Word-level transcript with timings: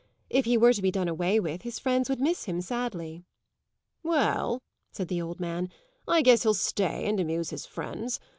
"If 0.31 0.45
he 0.45 0.57
were 0.57 0.73
to 0.73 0.81
be 0.81 0.89
done 0.89 1.07
away 1.07 1.39
with 1.39 1.61
his 1.61 1.77
friends 1.77 2.09
would 2.09 2.19
miss 2.19 2.45
him 2.45 2.59
sadly." 2.59 3.23
"Well," 4.01 4.57
said 4.91 5.09
the 5.09 5.21
old 5.21 5.39
man, 5.39 5.69
"I 6.07 6.23
guess 6.23 6.41
he'll 6.41 6.55
stay 6.55 7.07
and 7.07 7.19
amuse 7.19 7.51
his 7.51 7.67
friends. 7.67 8.19